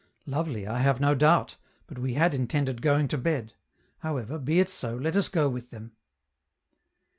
[0.25, 3.53] Lovely, I have no doubt, but we had intended going to bed.
[3.99, 5.91] However, be it so, let us go with them.